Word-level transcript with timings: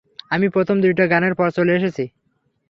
আমি 0.31 0.47
প্রথম 0.49 0.75
দুইটা 0.81 1.03
গানের 1.07 1.33
পর 1.35 1.47
চলে 1.51 1.71
এসেছি। 1.75 2.03